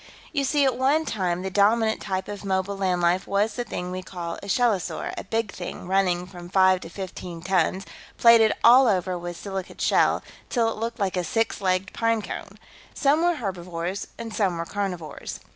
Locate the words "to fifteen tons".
6.79-7.85